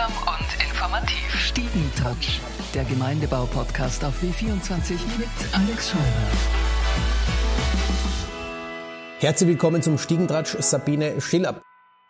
[0.00, 1.34] Unterhaltsam und informativ.
[1.34, 2.40] Stiegentouch,
[2.74, 6.00] der Gemeindebau-Podcast auf W24 mit Alex Scheuer.
[9.18, 11.60] Herzlich willkommen zum Stiegentratsch Sabine Schiller.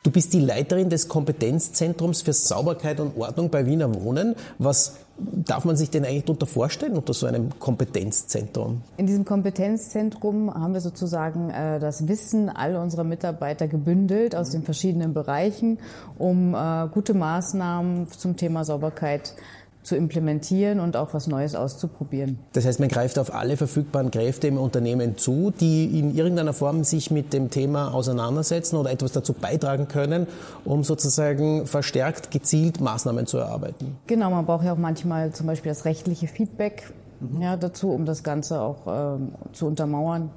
[0.03, 4.37] Du bist die Leiterin des Kompetenzzentrums für Sauberkeit und Ordnung bei Wiener Wohnen.
[4.59, 8.83] Was darf man sich denn eigentlich darunter vorstellen, unter so einem Kompetenzzentrum?
[8.97, 14.63] In diesem Kompetenzzentrum haben wir sozusagen äh, das Wissen all unserer Mitarbeiter gebündelt aus den
[14.63, 15.79] verschiedenen Bereichen,
[16.19, 19.34] um äh, gute Maßnahmen zum Thema Sauberkeit
[19.83, 22.39] zu implementieren und auch was Neues auszuprobieren.
[22.52, 26.84] Das heißt, man greift auf alle verfügbaren Kräfte im Unternehmen zu, die in irgendeiner Form
[26.84, 30.27] sich mit dem Thema auseinandersetzen oder etwas dazu beitragen können,
[30.65, 33.97] um sozusagen verstärkt, gezielt Maßnahmen zu erarbeiten.
[34.06, 37.41] Genau, man braucht ja auch manchmal zum Beispiel das rechtliche Feedback mhm.
[37.41, 40.31] ja, dazu, um das Ganze auch ähm, zu untermauern.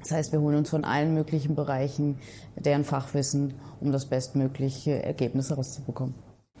[0.00, 2.18] Das heißt, wir holen uns von allen möglichen Bereichen
[2.56, 6.14] deren Fachwissen, um das bestmögliche Ergebnis herauszubekommen.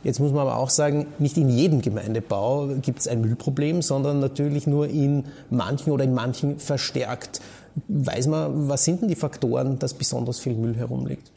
[0.04, 4.18] Jetzt muss man aber auch sagen, nicht in jedem Gemeindebau gibt es ein Müllproblem, sondern
[4.20, 7.40] natürlich nur in manchen oder in manchen verstärkt.
[7.88, 11.30] Weiß man, was sind denn die Faktoren, dass besonders viel Müll herumliegt?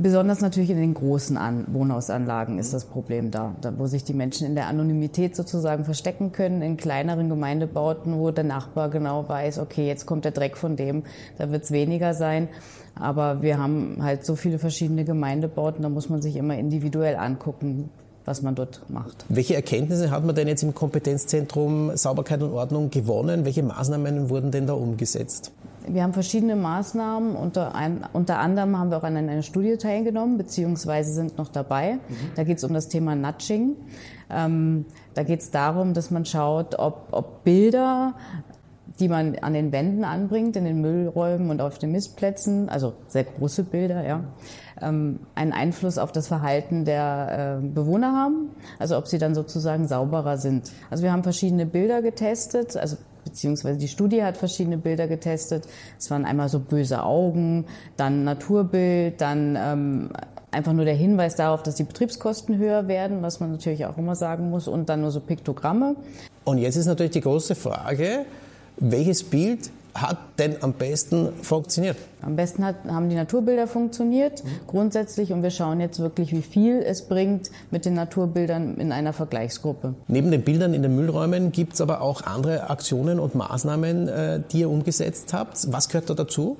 [0.00, 4.14] Besonders natürlich in den großen An Wohnhausanlagen ist das Problem da, da, wo sich die
[4.14, 6.62] Menschen in der Anonymität sozusagen verstecken können.
[6.62, 11.02] In kleineren Gemeindebauten, wo der Nachbar genau weiß, okay, jetzt kommt der Dreck von dem,
[11.36, 12.48] da wird es weniger sein.
[12.94, 17.90] Aber wir haben halt so viele verschiedene Gemeindebauten, da muss man sich immer individuell angucken,
[18.24, 19.24] was man dort macht.
[19.28, 23.44] Welche Erkenntnisse hat man denn jetzt im Kompetenzzentrum Sauberkeit und Ordnung gewonnen?
[23.44, 25.50] Welche Maßnahmen wurden denn da umgesetzt?
[25.86, 27.36] Wir haben verschiedene Maßnahmen.
[27.36, 31.94] Unter, ein, unter anderem haben wir auch an einer Studie teilgenommen, beziehungsweise sind noch dabei.
[31.94, 32.16] Mhm.
[32.34, 33.76] Da geht es um das Thema Nudging.
[34.30, 38.14] Ähm, da geht es darum, dass man schaut, ob, ob Bilder
[39.00, 43.24] die man an den Wänden anbringt, in den Müllräumen und auf den Mistplätzen, also sehr
[43.24, 44.24] große Bilder, ja,
[44.80, 49.86] ähm, einen Einfluss auf das Verhalten der äh, Bewohner haben, also ob sie dann sozusagen
[49.86, 50.72] sauberer sind.
[50.90, 52.96] Also wir haben verschiedene Bilder getestet, also
[53.28, 55.68] beziehungsweise die Studie hat verschiedene Bilder getestet.
[55.98, 57.66] Es waren einmal so böse Augen,
[57.96, 60.10] dann Naturbild, dann ähm,
[60.50, 64.14] einfach nur der Hinweis darauf, dass die Betriebskosten höher werden, was man natürlich auch immer
[64.14, 65.96] sagen muss, und dann nur so Piktogramme.
[66.44, 68.24] Und jetzt ist natürlich die große Frage,
[68.78, 71.96] welches Bild hat denn am besten funktioniert?
[72.22, 74.48] Am besten hat, haben die Naturbilder funktioniert, mhm.
[74.66, 75.32] grundsätzlich.
[75.32, 79.94] Und wir schauen jetzt wirklich, wie viel es bringt mit den Naturbildern in einer Vergleichsgruppe.
[80.08, 84.40] Neben den Bildern in den Müllräumen gibt es aber auch andere Aktionen und Maßnahmen, äh,
[84.50, 85.72] die ihr umgesetzt habt.
[85.72, 86.56] Was gehört da dazu?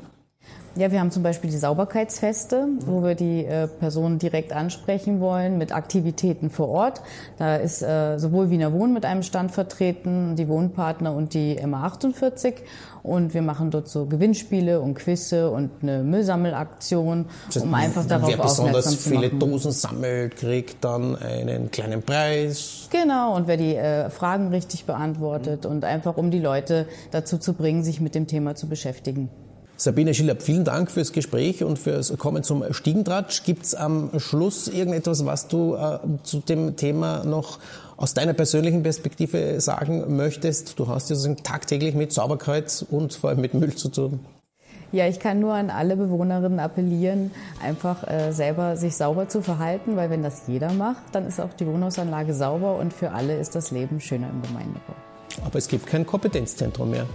[0.79, 5.59] Ja, wir haben zum Beispiel die Sauberkeitsfeste, wo wir die äh, Personen direkt ansprechen wollen
[5.59, 7.01] mit Aktivitäten vor Ort.
[7.37, 12.55] Da ist äh, sowohl Wiener Wohnen mit einem Stand vertreten, die Wohnpartner und die MA48.
[13.03, 17.27] Und wir machen dort so Gewinnspiele und Quizze und eine Müllsammelaktion,
[17.61, 22.89] um einfach darauf wer besonders viele Dosen sammelt, kriegt dann einen kleinen Preis.
[22.93, 27.55] Genau, und wer die äh, Fragen richtig beantwortet und einfach um die Leute dazu zu
[27.55, 29.29] bringen, sich mit dem Thema zu beschäftigen.
[29.81, 33.45] Sabine Schiller, vielen Dank fürs Gespräch und fürs Kommen zum Stiegentratsch.
[33.45, 37.61] Gibt es am Schluss irgendetwas, was du äh, zu dem Thema noch
[37.97, 40.81] aus deiner persönlichen Perspektive sagen möchtest?
[40.81, 44.19] Du hast ja tagtäglich mit Sauberkeit und vor allem mit Müll zu tun.
[44.91, 47.31] Ja, ich kann nur an alle Bewohnerinnen appellieren,
[47.63, 51.53] einfach äh, selber sich sauber zu verhalten, weil wenn das jeder macht, dann ist auch
[51.53, 54.95] die Wohnhausanlage sauber und für alle ist das Leben schöner im Gemeindebau.
[55.45, 57.07] Aber es gibt kein Kompetenzzentrum mehr.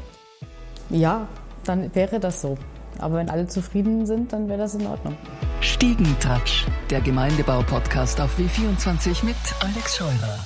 [0.90, 1.28] Ja,
[1.64, 2.58] dann wäre das so.
[3.00, 5.18] Aber wenn alle zufrieden sind, dann wäre das in Ordnung.
[5.62, 10.46] Stiegentouch, der Gemeindebau-Podcast auf W24 mit Alex Scheurer.